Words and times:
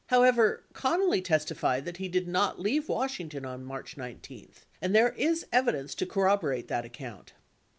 However, 0.07 0.63
Connally 0.73 1.23
testified 1.23 1.85
that 1.85 1.97
he 1.97 2.07
did 2.07 2.27
not 2.27 2.59
leave 2.59 2.89
Washington 2.89 3.45
on 3.45 3.63
March 3.63 3.97
19, 3.97 4.45
63 4.47 4.65
and 4.81 4.95
there 4.95 5.09
is 5.13 5.45
evidence 5.51 5.93
to 5.93 6.07
corrob 6.07 6.41
orate 6.41 6.67
that 6.69 6.85
account. 6.85 7.33